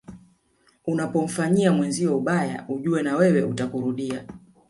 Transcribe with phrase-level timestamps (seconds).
[0.85, 4.25] Unapomfanyia mwenzio ubaya ujue na wewe utakurudia